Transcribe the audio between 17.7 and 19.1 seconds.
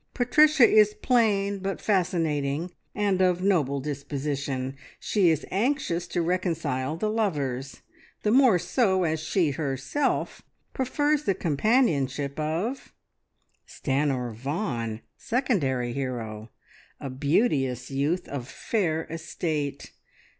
youth of fair